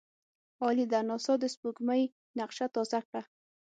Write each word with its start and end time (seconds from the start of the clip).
عالي 0.63 0.85
ده! 0.91 0.99
ناسا 1.07 1.33
د 1.39 1.43
سپوږمۍ 1.53 2.03
نقشه 2.39 2.65
تازه 2.75 2.99
کړه. 3.07 3.21